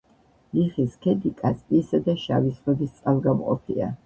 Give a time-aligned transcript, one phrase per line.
[0.59, 3.93] ლიხის ქედი კასპიისა და შავი ზღვების წყალგამყოფია.